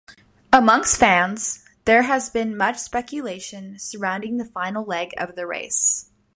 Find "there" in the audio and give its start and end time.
1.85-2.01